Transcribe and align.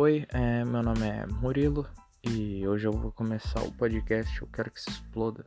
Oi, 0.00 0.24
é, 0.28 0.64
meu 0.64 0.80
nome 0.80 1.08
é 1.08 1.26
Murilo 1.26 1.84
e 2.22 2.64
hoje 2.68 2.86
eu 2.86 2.92
vou 2.92 3.10
começar 3.10 3.60
o 3.64 3.72
podcast 3.72 4.40
Eu 4.40 4.46
Quero 4.46 4.70
Que 4.70 4.80
Se 4.80 4.90
Exploda. 4.90 5.44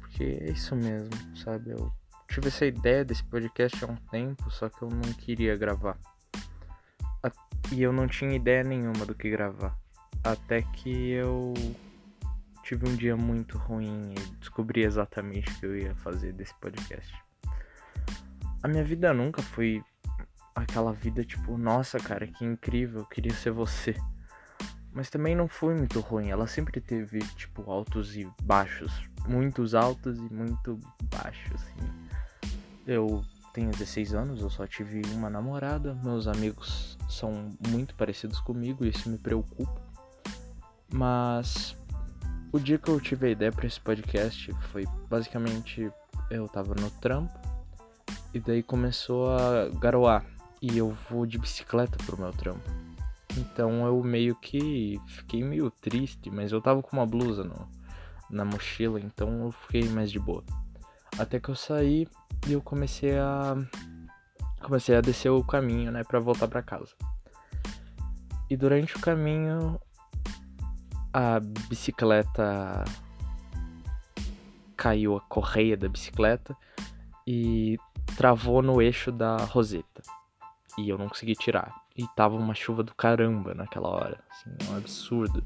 Porque 0.00 0.24
é 0.24 0.50
isso 0.50 0.74
mesmo, 0.74 1.08
sabe? 1.36 1.70
Eu 1.70 1.92
tive 2.28 2.48
essa 2.48 2.66
ideia 2.66 3.04
desse 3.04 3.22
podcast 3.22 3.84
há 3.84 3.86
um 3.86 3.94
tempo, 4.10 4.50
só 4.50 4.68
que 4.68 4.82
eu 4.82 4.88
não 4.88 5.12
queria 5.12 5.56
gravar. 5.56 5.96
E 7.70 7.80
eu 7.80 7.92
não 7.92 8.08
tinha 8.08 8.34
ideia 8.34 8.64
nenhuma 8.64 9.06
do 9.06 9.14
que 9.14 9.30
gravar. 9.30 9.78
Até 10.24 10.62
que 10.62 11.12
eu 11.12 11.54
tive 12.64 12.88
um 12.88 12.96
dia 12.96 13.16
muito 13.16 13.56
ruim 13.58 14.12
e 14.12 14.30
descobri 14.40 14.82
exatamente 14.82 15.48
o 15.52 15.60
que 15.60 15.66
eu 15.66 15.78
ia 15.78 15.94
fazer 15.94 16.32
desse 16.32 16.54
podcast. 16.56 17.14
A 18.60 18.66
minha 18.66 18.82
vida 18.82 19.14
nunca 19.14 19.40
foi 19.40 19.84
aquela 20.62 20.92
vida 20.92 21.24
tipo, 21.24 21.56
nossa, 21.56 21.98
cara, 21.98 22.26
que 22.26 22.44
incrível, 22.44 23.00
eu 23.00 23.06
queria 23.06 23.34
ser 23.34 23.50
você. 23.50 23.96
Mas 24.92 25.08
também 25.08 25.34
não 25.34 25.48
foi 25.48 25.74
muito 25.74 26.00
ruim, 26.00 26.28
ela 26.28 26.46
sempre 26.46 26.80
teve 26.80 27.18
tipo 27.36 27.70
altos 27.70 28.16
e 28.16 28.28
baixos, 28.42 28.92
muitos 29.26 29.74
altos 29.74 30.18
e 30.18 30.32
muito 30.32 30.78
baixos, 31.04 31.52
assim. 31.54 32.50
Eu 32.86 33.24
tenho 33.54 33.70
16 33.70 34.14
anos, 34.14 34.40
eu 34.42 34.50
só 34.50 34.66
tive 34.66 35.02
uma 35.14 35.30
namorada, 35.30 35.94
meus 36.02 36.26
amigos 36.26 36.98
são 37.08 37.50
muito 37.68 37.94
parecidos 37.94 38.40
comigo, 38.40 38.84
isso 38.84 39.08
me 39.08 39.18
preocupa. 39.18 39.80
Mas 40.92 41.76
o 42.52 42.58
dia 42.58 42.78
que 42.78 42.90
eu 42.90 43.00
tive 43.00 43.28
a 43.28 43.30
ideia 43.30 43.50
para 43.50 43.66
esse 43.66 43.80
podcast 43.80 44.52
foi 44.70 44.86
basicamente 45.08 45.90
eu 46.30 46.46
tava 46.48 46.74
no 46.74 46.90
trampo 46.90 47.32
e 48.34 48.40
daí 48.40 48.62
começou 48.62 49.30
a 49.30 49.68
garoar 49.78 50.24
e 50.62 50.78
eu 50.78 50.96
vou 51.10 51.26
de 51.26 51.38
bicicleta 51.38 51.98
pro 52.06 52.16
meu 52.16 52.32
trampo. 52.32 52.62
Então 53.36 53.84
eu 53.84 54.00
meio 54.02 54.36
que 54.36 55.00
fiquei 55.08 55.42
meio 55.42 55.70
triste, 55.70 56.30
mas 56.30 56.52
eu 56.52 56.62
tava 56.62 56.80
com 56.80 56.96
uma 56.96 57.04
blusa 57.04 57.42
no, 57.42 57.68
na 58.30 58.44
mochila, 58.44 59.00
então 59.00 59.46
eu 59.46 59.50
fiquei 59.50 59.88
mais 59.88 60.12
de 60.12 60.20
boa. 60.20 60.44
Até 61.18 61.40
que 61.40 61.48
eu 61.48 61.56
saí 61.56 62.06
e 62.46 62.52
eu 62.52 62.62
comecei 62.62 63.18
a 63.18 63.56
comecei 64.62 64.94
a 64.94 65.00
descer 65.00 65.30
o 65.30 65.42
caminho, 65.42 65.90
né, 65.90 66.04
para 66.04 66.20
voltar 66.20 66.46
para 66.46 66.62
casa. 66.62 66.94
E 68.48 68.56
durante 68.56 68.96
o 68.96 69.00
caminho 69.00 69.80
a 71.12 71.40
bicicleta 71.68 72.84
caiu 74.76 75.16
a 75.16 75.20
correia 75.22 75.76
da 75.76 75.88
bicicleta 75.88 76.56
e 77.26 77.76
travou 78.16 78.62
no 78.62 78.80
eixo 78.80 79.10
da 79.10 79.36
roseta 79.36 80.02
e 80.78 80.88
eu 80.88 80.98
não 80.98 81.08
consegui 81.08 81.34
tirar. 81.34 81.74
E 81.96 82.06
tava 82.16 82.36
uma 82.36 82.54
chuva 82.54 82.82
do 82.82 82.94
caramba 82.94 83.54
naquela 83.54 83.88
hora, 83.88 84.20
assim, 84.30 84.70
um 84.70 84.76
absurdo. 84.76 85.44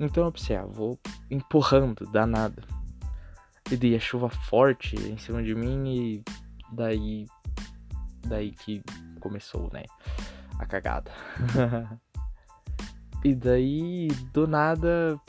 Então 0.00 0.24
eu 0.24 0.32
pensei, 0.32 0.56
ah, 0.56 0.66
vou 0.66 0.98
empurrando, 1.30 2.06
danado. 2.06 2.62
E 3.70 3.76
daí 3.76 3.94
a 3.94 4.00
chuva 4.00 4.28
forte 4.28 4.96
em 4.96 5.18
cima 5.18 5.42
de 5.42 5.54
mim 5.54 5.88
e 5.88 6.24
daí 6.72 7.26
daí 8.26 8.52
que 8.52 8.82
começou, 9.20 9.70
né, 9.72 9.84
a 10.58 10.66
cagada. 10.66 11.10
e 13.24 13.34
daí 13.34 14.08
do 14.32 14.46
nada 14.46 15.20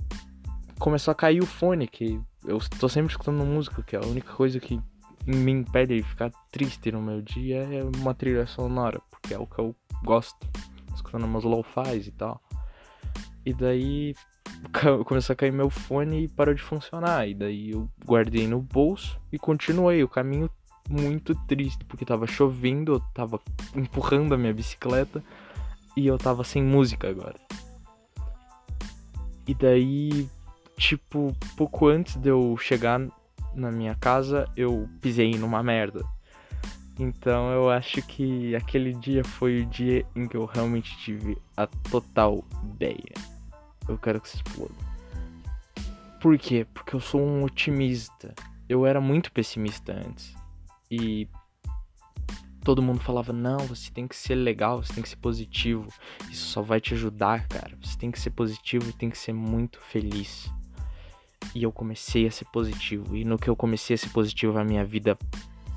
começou 0.79 1.11
a 1.11 1.15
cair 1.15 1.41
o 1.41 1.45
fone, 1.45 1.87
que 1.87 2.21
eu 2.45 2.59
tô 2.79 2.87
sempre 2.87 3.11
escutando 3.11 3.43
música, 3.45 3.83
que 3.83 3.95
é 3.95 3.99
a 3.99 4.05
única 4.05 4.33
coisa 4.33 4.59
que 4.59 4.79
me 5.25 5.51
impede 5.51 5.97
de 5.97 6.03
ficar 6.03 6.31
triste 6.51 6.91
no 6.91 7.01
meu 7.01 7.21
dia 7.21 7.63
é 7.63 7.83
uma 7.83 8.13
trilha 8.13 8.47
sonora, 8.47 9.01
porque 9.27 9.33
é 9.33 9.39
o 9.39 9.45
que 9.45 9.59
eu 9.59 9.75
gosto, 10.05 10.47
escutando 10.95 11.25
umas 11.25 11.43
lo-fis 11.43 12.07
e 12.07 12.11
tal. 12.11 12.41
E 13.45 13.53
daí 13.53 14.15
começou 15.05 15.33
a 15.33 15.35
cair 15.35 15.51
meu 15.51 15.69
fone 15.69 16.23
e 16.23 16.27
parou 16.29 16.53
de 16.53 16.61
funcionar. 16.61 17.27
E 17.27 17.33
daí 17.33 17.71
eu 17.71 17.89
guardei 18.05 18.47
no 18.47 18.61
bolso 18.61 19.19
e 19.31 19.37
continuei 19.37 20.01
o 20.01 20.07
caminho 20.07 20.49
muito 20.89 21.35
triste, 21.45 21.83
porque 21.83 22.05
tava 22.05 22.25
chovendo, 22.25 22.93
eu 22.93 22.99
tava 23.13 23.41
empurrando 23.75 24.33
a 24.33 24.37
minha 24.37 24.53
bicicleta 24.53 25.21
e 25.97 26.07
eu 26.07 26.17
tava 26.17 26.45
sem 26.45 26.63
música 26.63 27.09
agora. 27.09 27.35
E 29.45 29.53
daí, 29.53 30.29
tipo, 30.77 31.35
pouco 31.57 31.87
antes 31.87 32.15
de 32.15 32.29
eu 32.29 32.55
chegar 32.57 33.01
na 33.53 33.71
minha 33.71 33.95
casa, 33.95 34.49
eu 34.55 34.87
pisei 35.01 35.31
numa 35.31 35.61
merda. 35.61 36.05
Então 36.99 37.51
eu 37.51 37.69
acho 37.69 38.01
que 38.01 38.55
aquele 38.55 38.93
dia 38.93 39.23
foi 39.23 39.61
o 39.61 39.65
dia 39.65 40.05
em 40.15 40.27
que 40.27 40.35
eu 40.35 40.45
realmente 40.45 40.97
tive 40.97 41.37
a 41.55 41.67
total 41.67 42.43
ideia. 42.63 43.13
Eu 43.87 43.97
quero 43.97 44.19
que 44.19 44.29
se 44.29 44.37
exploda. 44.37 44.73
Por 46.19 46.37
quê? 46.37 46.65
Porque 46.73 46.95
eu 46.95 46.99
sou 46.99 47.21
um 47.21 47.43
otimista. 47.43 48.33
Eu 48.67 48.85
era 48.85 48.99
muito 48.99 49.31
pessimista 49.31 49.93
antes. 49.93 50.35
E 50.89 51.27
todo 52.63 52.81
mundo 52.81 52.99
falava: 52.99 53.31
não, 53.31 53.59
você 53.59 53.91
tem 53.91 54.07
que 54.07 54.15
ser 54.15 54.35
legal, 54.35 54.83
você 54.83 54.93
tem 54.93 55.03
que 55.03 55.09
ser 55.09 55.17
positivo. 55.17 55.87
Isso 56.31 56.47
só 56.47 56.61
vai 56.61 56.81
te 56.81 56.95
ajudar, 56.95 57.47
cara. 57.47 57.77
Você 57.81 57.97
tem 57.97 58.09
que 58.09 58.19
ser 58.19 58.31
positivo 58.31 58.89
e 58.89 58.93
tem 58.93 59.09
que 59.09 59.17
ser 59.17 59.33
muito 59.33 59.79
feliz 59.79 60.51
e 61.53 61.63
eu 61.63 61.71
comecei 61.71 62.27
a 62.27 62.31
ser 62.31 62.45
positivo. 62.45 63.15
E 63.15 63.23
no 63.23 63.37
que 63.37 63.49
eu 63.49 63.55
comecei 63.55 63.95
a 63.95 63.97
ser 63.97 64.09
positivo, 64.09 64.57
a 64.57 64.63
minha 64.63 64.85
vida 64.85 65.17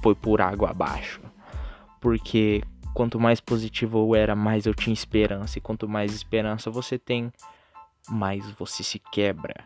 foi 0.02 0.14
por 0.14 0.40
água 0.40 0.70
abaixo. 0.70 1.20
Porque 2.00 2.62
quanto 2.94 3.20
mais 3.20 3.40
positivo 3.40 3.98
eu 3.98 4.14
era, 4.14 4.34
mais 4.34 4.66
eu 4.66 4.74
tinha 4.74 4.94
esperança. 4.94 5.58
E 5.58 5.60
quanto 5.60 5.88
mais 5.88 6.12
esperança 6.14 6.70
você 6.70 6.98
tem, 6.98 7.32
mais 8.08 8.50
você 8.52 8.82
se 8.82 8.98
quebra. 8.98 9.64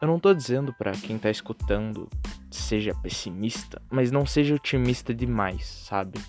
Eu 0.00 0.08
não 0.08 0.18
tô 0.18 0.34
dizendo 0.34 0.72
para 0.74 0.92
quem 0.92 1.18
tá 1.18 1.30
escutando 1.30 2.08
seja 2.50 2.94
pessimista, 2.94 3.80
mas 3.90 4.10
não 4.10 4.26
seja 4.26 4.54
otimista 4.54 5.14
demais, 5.14 5.66
sabe? 5.66 6.20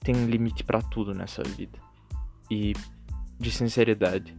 Tem 0.00 0.14
limite 0.26 0.64
para 0.64 0.80
tudo 0.80 1.14
nessa 1.14 1.42
vida. 1.42 1.78
E 2.50 2.72
de 3.38 3.50
sinceridade, 3.50 4.36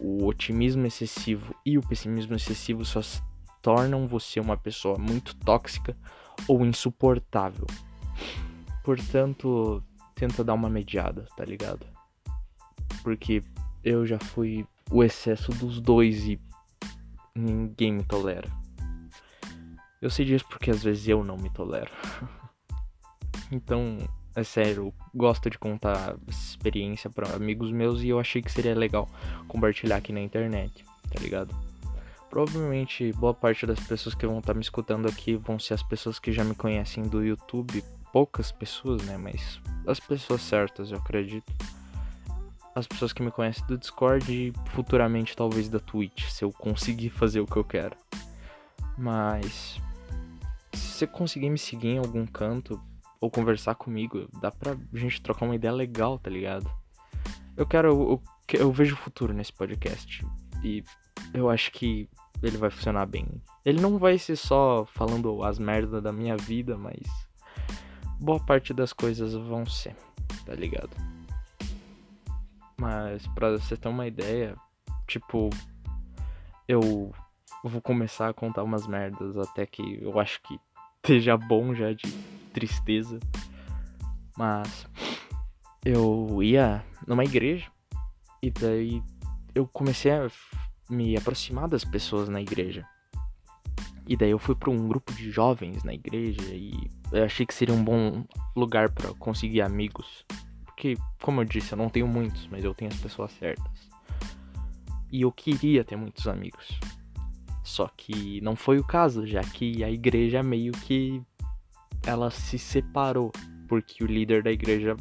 o 0.00 0.26
otimismo 0.26 0.86
excessivo 0.86 1.54
e 1.64 1.78
o 1.78 1.82
pessimismo 1.82 2.34
excessivo 2.34 2.84
só 2.84 3.00
tornam 3.62 4.08
você 4.08 4.40
uma 4.40 4.56
pessoa 4.56 4.98
muito 4.98 5.34
tóxica 5.36 5.96
ou 6.48 6.66
insuportável. 6.66 7.66
Portanto, 8.82 9.82
tenta 10.14 10.42
dar 10.42 10.54
uma 10.54 10.68
mediada, 10.68 11.26
tá 11.36 11.44
ligado? 11.44 11.86
Porque 13.02 13.42
eu 13.84 14.04
já 14.04 14.18
fui 14.18 14.66
o 14.90 15.02
excesso 15.02 15.52
dos 15.52 15.80
dois 15.80 16.26
e 16.26 16.40
ninguém 17.34 17.92
me 17.92 18.04
tolera. 18.04 18.50
Eu 20.00 20.10
sei 20.10 20.26
disso 20.26 20.44
porque 20.48 20.70
às 20.70 20.82
vezes 20.82 21.06
eu 21.06 21.22
não 21.22 21.36
me 21.36 21.48
tolero. 21.48 21.90
então, 23.52 23.98
é 24.34 24.42
sério, 24.42 24.92
gosto 25.14 25.48
de 25.48 25.58
contar 25.58 26.16
essa 26.26 26.50
experiência 26.50 27.08
para 27.08 27.34
amigos 27.34 27.70
meus 27.70 28.02
e 28.02 28.08
eu 28.08 28.18
achei 28.18 28.42
que 28.42 28.50
seria 28.50 28.74
legal 28.74 29.08
compartilhar 29.46 29.96
aqui 29.96 30.12
na 30.12 30.20
internet, 30.20 30.84
tá 31.08 31.20
ligado? 31.20 31.71
Provavelmente 32.32 33.12
boa 33.12 33.34
parte 33.34 33.66
das 33.66 33.78
pessoas 33.78 34.14
que 34.14 34.26
vão 34.26 34.38
estar 34.38 34.54
tá 34.54 34.56
me 34.56 34.62
escutando 34.64 35.06
aqui 35.06 35.36
vão 35.36 35.58
ser 35.58 35.74
as 35.74 35.82
pessoas 35.82 36.18
que 36.18 36.32
já 36.32 36.42
me 36.42 36.54
conhecem 36.54 37.06
do 37.06 37.22
YouTube, 37.22 37.84
poucas 38.10 38.50
pessoas, 38.50 39.02
né, 39.02 39.18
mas 39.18 39.60
as 39.86 40.00
pessoas 40.00 40.40
certas, 40.40 40.90
eu 40.90 40.96
acredito. 40.96 41.52
As 42.74 42.86
pessoas 42.86 43.12
que 43.12 43.22
me 43.22 43.30
conhecem 43.30 43.66
do 43.66 43.76
Discord 43.76 44.32
e 44.32 44.50
futuramente 44.70 45.36
talvez 45.36 45.68
da 45.68 45.78
Twitch, 45.78 46.24
se 46.30 46.42
eu 46.42 46.50
conseguir 46.50 47.10
fazer 47.20 47.40
o 47.40 47.46
que 47.46 47.56
eu 47.56 47.64
quero. 47.64 47.94
Mas 48.96 49.78
se 50.72 50.88
você 50.88 51.06
conseguir 51.06 51.50
me 51.50 51.58
seguir 51.58 51.88
em 51.88 51.98
algum 51.98 52.24
canto, 52.24 52.80
ou 53.20 53.30
conversar 53.30 53.74
comigo. 53.74 54.26
Dá 54.40 54.50
pra 54.50 54.74
gente 54.94 55.20
trocar 55.20 55.44
uma 55.44 55.54
ideia 55.54 55.72
legal, 55.72 56.18
tá 56.18 56.30
ligado? 56.30 56.68
Eu 57.54 57.66
quero. 57.66 57.88
Eu, 57.88 58.22
eu 58.58 58.72
vejo 58.72 58.94
o 58.94 58.98
futuro 58.98 59.34
nesse 59.34 59.52
podcast. 59.52 60.26
E 60.64 60.82
eu 61.32 61.48
acho 61.48 61.70
que 61.70 62.08
ele 62.42 62.56
vai 62.56 62.70
funcionar 62.70 63.06
bem. 63.06 63.26
Ele 63.64 63.80
não 63.80 63.98
vai 63.98 64.18
ser 64.18 64.36
só 64.36 64.84
falando 64.84 65.42
as 65.44 65.58
merdas 65.58 66.02
da 66.02 66.12
minha 66.12 66.36
vida, 66.36 66.76
mas 66.76 67.00
boa 68.20 68.40
parte 68.40 68.74
das 68.74 68.92
coisas 68.92 69.34
vão 69.34 69.64
ser, 69.66 69.94
tá 70.44 70.54
ligado? 70.54 70.90
Mas 72.78 73.26
pra 73.28 73.50
você 73.52 73.76
ter 73.76 73.88
uma 73.88 74.06
ideia, 74.06 74.56
tipo, 75.06 75.50
eu 76.66 77.12
vou 77.62 77.80
começar 77.80 78.28
a 78.28 78.34
contar 78.34 78.64
umas 78.64 78.86
merdas 78.86 79.36
até 79.36 79.64
que 79.64 80.02
eu 80.02 80.18
acho 80.18 80.42
que 80.42 80.58
esteja 80.96 81.36
bom 81.36 81.74
já 81.74 81.92
de 81.92 82.10
tristeza. 82.52 83.18
Mas 84.36 84.86
eu 85.84 86.42
ia 86.42 86.84
numa 87.06 87.24
igreja 87.24 87.70
e 88.42 88.50
daí 88.50 89.02
eu 89.54 89.66
comecei 89.68 90.10
a 90.10 90.28
me 90.92 91.16
aproximar 91.16 91.68
das 91.68 91.84
pessoas 91.84 92.28
na 92.28 92.40
igreja. 92.40 92.86
E 94.06 94.16
daí 94.16 94.30
eu 94.30 94.38
fui 94.38 94.54
para 94.54 94.70
um 94.70 94.88
grupo 94.88 95.12
de 95.12 95.30
jovens 95.30 95.82
na 95.84 95.94
igreja 95.94 96.42
e 96.52 96.90
eu 97.12 97.24
achei 97.24 97.46
que 97.46 97.54
seria 97.54 97.74
um 97.74 97.82
bom 97.82 98.24
lugar 98.54 98.90
para 98.90 99.12
conseguir 99.14 99.62
amigos, 99.62 100.24
porque 100.64 100.96
como 101.22 101.40
eu 101.40 101.44
disse, 101.44 101.72
eu 101.72 101.78
não 101.78 101.88
tenho 101.88 102.06
muitos, 102.06 102.46
mas 102.48 102.64
eu 102.64 102.74
tenho 102.74 102.90
as 102.90 102.98
pessoas 102.98 103.30
certas. 103.32 103.90
E 105.10 105.22
eu 105.22 105.30
queria 105.30 105.84
ter 105.84 105.96
muitos 105.96 106.26
amigos. 106.26 106.78
Só 107.62 107.88
que 107.96 108.40
não 108.40 108.56
foi 108.56 108.78
o 108.78 108.84
caso, 108.84 109.26
já 109.26 109.40
que 109.40 109.84
a 109.84 109.90
igreja 109.90 110.42
meio 110.42 110.72
que 110.72 111.22
ela 112.04 112.30
se 112.30 112.58
separou, 112.58 113.30
porque 113.68 114.02
o 114.02 114.06
líder 114.06 114.42
da 114.42 114.50
igreja 114.50 114.96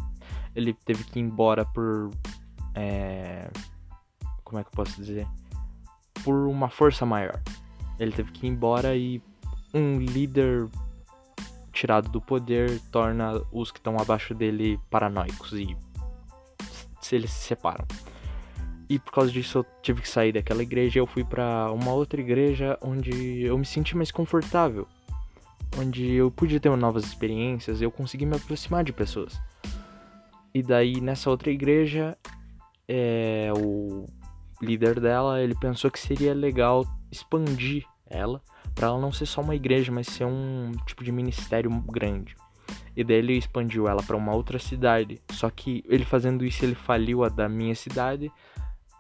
ele 0.56 0.74
teve 0.74 1.04
que 1.06 1.18
ir 1.18 1.24
embora 1.24 1.66
por 1.66 2.12
é, 2.76 3.50
como 4.44 4.60
é 4.60 4.64
que 4.64 4.70
eu 4.70 4.74
posso 4.74 5.02
dizer? 5.02 5.26
Por 6.24 6.48
uma 6.48 6.70
força 6.70 7.06
maior. 7.06 7.42
Ele 8.00 8.12
teve 8.12 8.32
que 8.32 8.46
ir 8.46 8.50
embora 8.50 8.96
e 8.96 9.22
um 9.74 10.00
líder 10.00 10.68
tirado 11.72 12.10
do 12.10 12.22
poder 12.22 12.80
torna 12.92 13.42
os 13.52 13.72
que 13.72 13.80
estão 13.80 13.98
abaixo 13.98 14.34
dele 14.34 14.80
paranoicos 14.90 15.54
e 15.54 15.76
se 17.00 17.16
eles 17.16 17.32
se 17.32 17.48
separam. 17.48 17.86
E 18.90 19.00
por 19.00 19.12
causa 19.14 19.32
disso 19.32 19.60
eu 19.60 19.66
tive 19.82 20.02
que 20.02 20.10
sair 20.10 20.34
daquela 20.34 20.62
igreja 20.62 21.00
e 21.00 21.02
eu 21.02 21.08
fui 21.08 21.24
para 21.24 21.72
uma 21.72 21.94
outra 21.94 22.20
igreja 22.20 22.78
onde 22.82 23.42
eu 23.44 23.58
me 23.58 23.66
senti 23.66 23.96
mais 23.96 24.12
confortável, 24.12 24.88
onde 25.78 26.12
eu 26.12 26.30
pude 26.30 26.60
ter 26.60 26.76
novas 26.76 27.06
experiências, 27.06 27.82
eu 27.82 27.90
consegui 27.90 28.26
me 28.26 28.36
aproximar 28.36 28.84
de 28.84 28.92
pessoas. 28.92 29.40
E 30.54 30.62
daí 30.62 31.00
nessa 31.00 31.30
outra 31.30 31.50
igreja, 31.50 32.18
é, 32.88 33.50
o 33.58 34.06
líder 34.62 35.00
dela, 35.00 35.42
ele 35.42 35.56
pensou 35.56 35.90
que 35.90 36.00
seria 36.00 36.34
legal 36.34 36.86
expandir 37.12 37.86
ela 38.06 38.42
para 38.74 38.88
ela 38.88 39.00
não 39.00 39.12
ser 39.12 39.26
só 39.26 39.42
uma 39.42 39.56
igreja, 39.56 39.92
mas 39.92 40.08
ser 40.08 40.26
um 40.26 40.72
tipo 40.86 41.04
de 41.04 41.12
ministério 41.12 41.70
grande. 41.82 42.36
E 42.96 43.04
daí 43.04 43.18
ele 43.18 43.38
expandiu 43.38 43.88
ela 43.88 44.04
para 44.04 44.18
uma 44.18 44.34
outra 44.34 44.60
cidade. 44.60 45.22
Só 45.32 45.50
que 45.50 45.84
ele 45.88 46.06
fazendo 46.06 46.46
isso, 46.46 46.64
ele 46.64 46.76
faliu 46.76 47.24
a 47.24 47.30
da 47.30 47.48
minha 47.48 47.76
cidade 47.76 48.32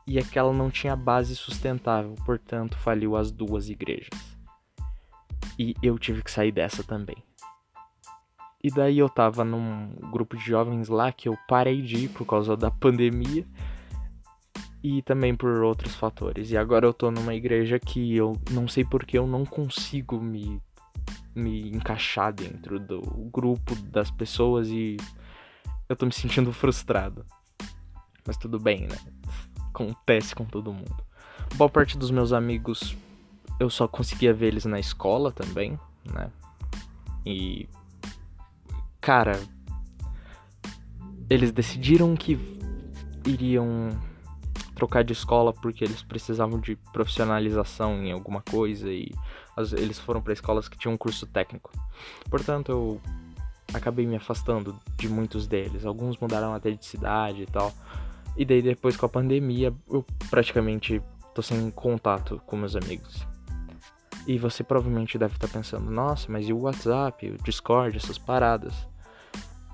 e 0.08 0.18
aquela 0.18 0.54
não 0.54 0.70
tinha 0.70 0.96
base 0.96 1.36
sustentável, 1.36 2.16
portanto, 2.26 2.78
faliu 2.78 3.16
as 3.16 3.32
duas 3.32 3.70
igrejas. 3.70 4.10
E 5.58 5.76
eu 5.82 5.98
tive 5.98 6.24
que 6.24 6.32
sair 6.32 6.52
dessa 6.52 6.84
também. 6.84 7.18
E 8.64 8.70
daí 8.70 9.00
eu 9.00 9.10
tava 9.10 9.44
num 9.44 9.94
grupo 10.12 10.38
de 10.38 10.44
jovens 10.44 10.88
lá 10.88 11.12
que 11.12 11.28
eu 11.28 11.38
parei 11.48 11.82
de 11.82 12.06
ir 12.06 12.10
por 12.10 12.26
causa 12.26 12.56
da 12.56 12.70
pandemia 12.70 13.46
e 14.84 15.02
também 15.02 15.36
por 15.36 15.62
outros 15.62 15.96
fatores. 15.96 16.52
E 16.52 16.58
agora 16.58 16.86
eu 16.86 16.94
tô 16.94 17.12
numa 17.12 17.36
igreja 17.36 17.80
que 17.80 18.16
eu 18.16 18.40
não 18.52 18.68
sei 18.68 18.84
porque 18.84 19.18
eu 19.18 19.28
não 19.28 19.46
consigo 19.46 20.20
me, 20.20 20.62
me 21.36 21.70
encaixar 21.70 22.34
dentro 22.34 22.80
do 22.80 23.02
grupo 23.32 23.76
das 23.76 24.10
pessoas 24.10 24.68
e 24.70 24.98
eu 25.88 25.96
tô 25.96 26.06
me 26.06 26.14
sentindo 26.14 26.52
frustrado. 26.52 27.26
Mas 28.26 28.38
tudo 28.38 28.60
bem, 28.60 28.88
né? 28.88 28.98
Acontece 29.70 30.34
com 30.34 30.46
todo 30.46 30.74
mundo. 30.74 31.04
Boa 31.56 31.70
parte 31.70 31.98
dos 31.98 32.12
meus 32.12 32.34
amigos 32.34 32.96
eu 33.60 33.70
só 33.70 33.88
conseguia 33.88 34.34
ver 34.34 34.48
eles 34.48 34.66
na 34.66 34.80
escola 34.80 35.32
também, 35.32 35.80
né? 36.06 36.32
E. 37.26 37.70
Cara. 39.00 39.40
Eles 41.30 41.52
decidiram 41.54 42.14
que 42.16 42.38
iriam 43.26 43.90
trocar 44.82 45.04
de 45.04 45.14
escola 45.14 45.54
porque 45.54 45.84
eles 45.84 46.02
precisavam 46.02 46.60
de 46.60 46.76
profissionalização 46.92 48.04
em 48.04 48.12
alguma 48.12 48.42
coisa 48.42 48.92
e 48.92 49.14
eles 49.78 50.00
foram 50.00 50.20
para 50.24 50.34
escolas 50.34 50.68
que 50.68 50.76
tinham 50.76 50.96
um 50.96 50.98
curso 50.98 51.28
técnico. 51.28 51.70
Portanto, 52.32 52.72
eu 52.72 53.02
acabei 53.72 54.08
me 54.08 54.16
afastando 54.16 54.76
de 54.98 55.08
muitos 55.08 55.46
deles. 55.46 55.86
Alguns 55.86 56.18
mudaram 56.18 56.56
até 56.56 56.72
de 56.72 56.84
cidade 56.84 57.44
e 57.44 57.46
tal. 57.46 57.72
E 58.36 58.44
daí 58.44 58.64
depois 58.64 58.98
com 58.98 59.06
a 59.06 59.10
pandemia, 59.10 59.72
eu 59.88 60.04
praticamente 60.32 61.00
tô 61.36 61.44
sem 61.44 61.70
contato 61.70 62.42
com 62.48 62.58
meus 62.58 62.76
amigos. 62.76 63.24
E 64.26 64.40
você 64.40 64.64
provavelmente 64.64 65.16
deve 65.16 65.36
estar 65.36 65.48
tá 65.48 65.54
pensando, 65.54 65.92
nossa, 65.92 66.26
mas 66.32 66.50
e 66.50 66.54
o 66.54 66.62
WhatsApp, 66.62 67.30
o 67.30 67.44
Discord, 67.44 67.98
essas 67.98 68.18
paradas? 68.18 68.74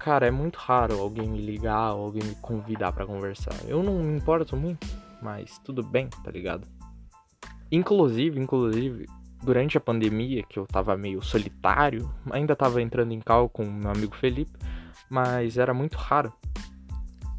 cara, 0.07 0.25
é 0.25 0.31
muito 0.31 0.55
raro 0.55 1.01
alguém 1.01 1.27
me 1.27 1.41
ligar 1.41 1.91
ou 1.91 2.05
alguém 2.05 2.23
me 2.23 2.35
convidar 2.35 2.93
para 2.93 3.05
conversar. 3.05 3.53
Eu 3.67 3.83
não 3.83 4.01
me 4.01 4.17
importo 4.17 4.55
muito, 4.55 4.87
mas 5.21 5.59
tudo 5.59 5.83
bem, 5.83 6.09
tá 6.23 6.31
ligado? 6.31 6.67
Inclusive, 7.71 8.39
inclusive, 8.39 9.05
durante 9.43 9.77
a 9.77 9.81
pandemia, 9.81 10.43
que 10.43 10.57
eu 10.57 10.65
tava 10.65 10.95
meio 10.97 11.21
solitário, 11.21 12.11
ainda 12.31 12.55
tava 12.55 12.81
entrando 12.81 13.11
em 13.11 13.19
cal 13.19 13.49
com 13.49 13.65
meu 13.65 13.91
amigo 13.91 14.15
Felipe, 14.15 14.57
mas 15.09 15.57
era 15.57 15.73
muito 15.73 15.97
raro. 15.97 16.33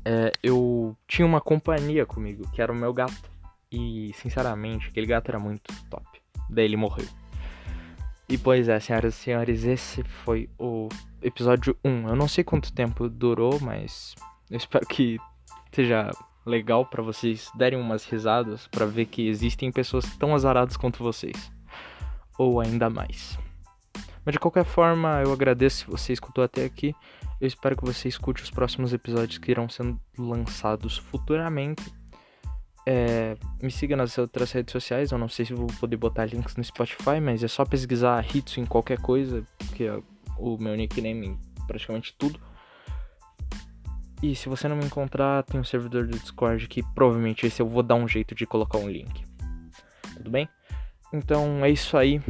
É, 0.04 0.32
eu 0.42 0.96
tinha 1.06 1.26
uma 1.26 1.40
companhia 1.40 2.06
comigo, 2.06 2.50
que 2.52 2.62
era 2.62 2.72
o 2.72 2.76
meu 2.76 2.92
gato. 2.92 3.30
E, 3.70 4.12
sinceramente, 4.14 4.88
aquele 4.88 5.06
gato 5.06 5.28
era 5.28 5.38
muito 5.38 5.72
top. 5.90 6.06
Daí 6.48 6.64
ele 6.64 6.76
morreu. 6.76 7.06
E 8.28 8.36
pois 8.36 8.68
é, 8.68 8.78
senhoras 8.78 9.14
e 9.14 9.18
senhores, 9.18 9.64
esse 9.64 10.02
foi 10.02 10.48
o 10.58 10.88
episódio 11.22 11.76
1. 11.84 12.08
Eu 12.08 12.16
não 12.16 12.28
sei 12.28 12.44
quanto 12.44 12.72
tempo 12.72 13.08
durou, 13.08 13.58
mas 13.60 14.14
eu 14.50 14.56
espero 14.56 14.86
que 14.86 15.18
seja 15.72 16.10
legal 16.48 16.86
para 16.86 17.02
vocês 17.02 17.50
derem 17.54 17.78
umas 17.78 18.04
risadas 18.04 18.66
para 18.68 18.86
ver 18.86 19.06
que 19.06 19.28
existem 19.28 19.70
pessoas 19.70 20.04
tão 20.16 20.34
azaradas 20.34 20.76
quanto 20.76 21.02
vocês. 21.02 21.52
Ou 22.38 22.60
ainda 22.60 22.88
mais. 22.88 23.38
Mas 24.24 24.32
de 24.32 24.38
qualquer 24.38 24.64
forma, 24.64 25.22
eu 25.24 25.32
agradeço 25.32 25.78
se 25.78 25.90
você 25.90 26.12
escutou 26.12 26.42
até 26.42 26.64
aqui. 26.64 26.94
Eu 27.40 27.46
espero 27.46 27.76
que 27.76 27.84
você 27.84 28.08
escute 28.08 28.42
os 28.42 28.50
próximos 28.50 28.92
episódios 28.92 29.38
que 29.38 29.50
irão 29.50 29.68
sendo 29.68 30.00
lançados 30.18 30.98
futuramente. 30.98 31.82
É, 32.84 33.36
me 33.62 33.70
siga 33.70 33.96
nas 33.96 34.16
outras 34.18 34.50
redes 34.52 34.72
sociais. 34.72 35.12
Eu 35.12 35.18
não 35.18 35.28
sei 35.28 35.44
se 35.44 35.54
vou 35.54 35.66
poder 35.78 35.96
botar 35.96 36.24
links 36.24 36.56
no 36.56 36.64
Spotify, 36.64 37.20
mas 37.22 37.42
é 37.44 37.48
só 37.48 37.64
pesquisar 37.64 38.24
Hitsu 38.34 38.60
em 38.60 38.66
qualquer 38.66 38.98
coisa, 38.98 39.44
porque 39.58 39.84
é 39.84 40.00
o 40.36 40.56
meu 40.58 40.74
nickname 40.74 41.28
em 41.28 41.38
praticamente 41.66 42.14
tudo. 42.16 42.40
E 44.22 44.34
se 44.34 44.48
você 44.48 44.66
não 44.66 44.76
me 44.76 44.84
encontrar, 44.84 45.44
tem 45.44 45.60
um 45.60 45.64
servidor 45.64 46.06
do 46.06 46.18
Discord 46.18 46.66
que 46.66 46.82
provavelmente 46.94 47.46
esse 47.46 47.62
eu 47.62 47.68
vou 47.68 47.82
dar 47.82 47.94
um 47.94 48.08
jeito 48.08 48.34
de 48.34 48.46
colocar 48.46 48.78
um 48.78 48.88
link. 48.88 49.24
Tudo 50.16 50.30
bem? 50.30 50.48
Então 51.12 51.64
é 51.64 51.70
isso 51.70 51.96
aí. 51.96 52.20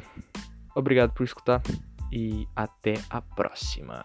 Obrigado 0.74 1.12
por 1.12 1.24
escutar 1.24 1.62
e 2.12 2.46
até 2.54 2.94
a 3.08 3.20
próxima. 3.20 4.04